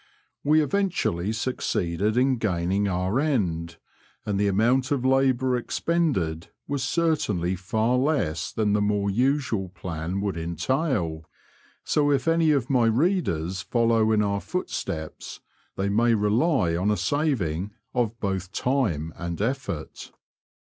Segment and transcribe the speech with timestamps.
[0.43, 3.77] We eventually succeeded in gaining our end,
[4.25, 10.19] and the amount of labour expended was certainly far less than the more usual plan
[10.21, 11.29] would entail;
[11.83, 15.39] so if any of my readers follow in our footsteps,
[15.75, 20.11] they may rely on a saving of both time and effort.